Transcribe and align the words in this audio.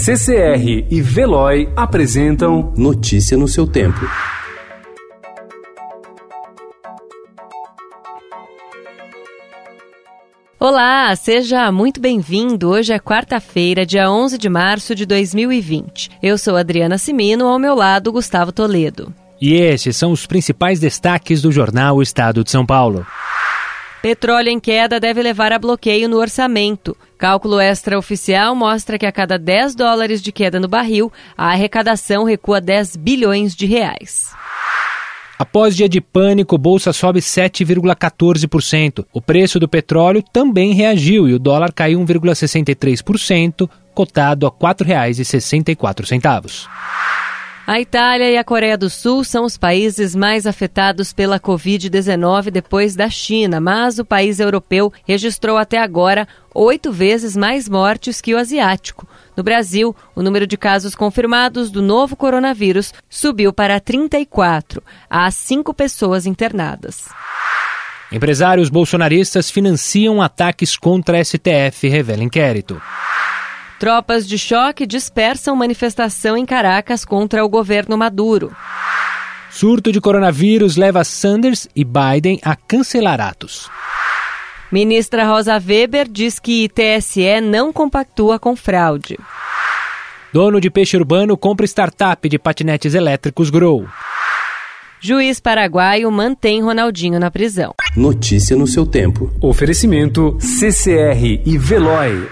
CCR 0.00 0.86
e 0.88 1.02
Veloy 1.02 1.68
apresentam 1.74 2.72
Notícia 2.76 3.36
no 3.36 3.48
seu 3.48 3.66
tempo. 3.66 3.98
Olá, 10.58 11.14
seja 11.16 11.72
muito 11.72 12.00
bem-vindo. 12.00 12.70
Hoje 12.70 12.92
é 12.92 13.00
quarta-feira, 13.00 13.84
dia 13.84 14.08
11 14.08 14.38
de 14.38 14.48
março 14.48 14.94
de 14.94 15.04
2020. 15.04 16.12
Eu 16.22 16.38
sou 16.38 16.56
Adriana 16.56 16.96
Simino, 16.96 17.48
ao 17.48 17.58
meu 17.58 17.74
lado, 17.74 18.12
Gustavo 18.12 18.52
Toledo. 18.52 19.12
E 19.40 19.54
esses 19.54 19.96
são 19.96 20.12
os 20.12 20.26
principais 20.26 20.78
destaques 20.78 21.42
do 21.42 21.50
jornal 21.50 22.00
Estado 22.00 22.44
de 22.44 22.52
São 22.52 22.64
Paulo. 22.64 23.04
Petróleo 24.00 24.48
em 24.48 24.60
queda 24.60 25.00
deve 25.00 25.20
levar 25.20 25.52
a 25.52 25.58
bloqueio 25.58 26.08
no 26.08 26.18
orçamento. 26.18 26.96
Cálculo 27.18 27.60
extraoficial 27.60 28.54
mostra 28.54 28.96
que 28.96 29.04
a 29.04 29.10
cada 29.10 29.36
10 29.36 29.74
dólares 29.74 30.22
de 30.22 30.30
queda 30.30 30.60
no 30.60 30.68
barril, 30.68 31.12
a 31.36 31.48
arrecadação 31.48 32.22
recua 32.22 32.60
10 32.60 32.94
bilhões 32.94 33.56
de 33.56 33.66
reais. 33.66 34.32
Após 35.36 35.76
dia 35.76 35.88
de 35.88 36.00
pânico, 36.00 36.56
bolsa 36.56 36.92
sobe 36.92 37.18
7,14%. 37.20 39.04
O 39.12 39.20
preço 39.20 39.58
do 39.58 39.68
petróleo 39.68 40.22
também 40.32 40.72
reagiu 40.72 41.28
e 41.28 41.34
o 41.34 41.40
dólar 41.40 41.72
caiu 41.72 41.98
1,63%, 42.00 43.68
cotado 43.94 44.46
a 44.46 44.50
R$ 44.50 44.56
4,64. 44.56 46.68
A 47.68 47.78
Itália 47.78 48.30
e 48.30 48.38
a 48.38 48.42
Coreia 48.42 48.78
do 48.78 48.88
Sul 48.88 49.22
são 49.22 49.44
os 49.44 49.58
países 49.58 50.14
mais 50.14 50.46
afetados 50.46 51.12
pela 51.12 51.38
Covid-19 51.38 52.50
depois 52.50 52.96
da 52.96 53.10
China, 53.10 53.60
mas 53.60 53.98
o 53.98 54.06
país 54.06 54.40
europeu 54.40 54.90
registrou 55.06 55.58
até 55.58 55.76
agora 55.76 56.26
oito 56.54 56.90
vezes 56.90 57.36
mais 57.36 57.68
mortes 57.68 58.22
que 58.22 58.34
o 58.34 58.38
asiático. 58.38 59.06
No 59.36 59.42
Brasil, 59.42 59.94
o 60.16 60.22
número 60.22 60.46
de 60.46 60.56
casos 60.56 60.94
confirmados 60.94 61.70
do 61.70 61.82
novo 61.82 62.16
coronavírus 62.16 62.94
subiu 63.06 63.52
para 63.52 63.78
34. 63.78 64.82
Há 65.10 65.30
cinco 65.30 65.74
pessoas 65.74 66.24
internadas. 66.24 67.10
Empresários 68.10 68.70
bolsonaristas 68.70 69.50
financiam 69.50 70.22
ataques 70.22 70.74
contra 70.74 71.18
a 71.18 71.22
STF, 71.22 71.86
revela 71.86 72.24
inquérito. 72.24 72.80
Tropas 73.78 74.26
de 74.26 74.36
choque 74.36 74.86
dispersam 74.86 75.54
manifestação 75.54 76.36
em 76.36 76.44
Caracas 76.44 77.04
contra 77.04 77.44
o 77.44 77.48
governo 77.48 77.96
Maduro. 77.96 78.54
Surto 79.50 79.92
de 79.92 80.00
coronavírus 80.00 80.76
leva 80.76 81.04
Sanders 81.04 81.68
e 81.76 81.84
Biden 81.84 82.40
a 82.42 82.56
cancelar 82.56 83.20
atos. 83.20 83.70
Ministra 84.70 85.24
Rosa 85.24 85.54
Weber 85.54 86.08
diz 86.08 86.38
que 86.38 86.68
TSE 86.68 87.40
não 87.40 87.72
compactua 87.72 88.38
com 88.38 88.54
fraude. 88.56 89.16
Dono 90.32 90.60
de 90.60 90.70
peixe 90.70 90.96
urbano 90.96 91.36
compra 91.36 91.64
startup 91.64 92.28
de 92.28 92.38
patinetes 92.38 92.94
elétricos 92.94 93.48
Grow. 93.48 93.88
Juiz 95.00 95.38
paraguaio 95.38 96.10
mantém 96.10 96.60
Ronaldinho 96.60 97.20
na 97.20 97.30
prisão. 97.30 97.72
Notícia 97.96 98.56
no 98.56 98.66
seu 98.66 98.84
tempo. 98.84 99.32
Oferecimento 99.40 100.36
CCR 100.40 101.40
e 101.46 101.56
Veloy. 101.56 102.28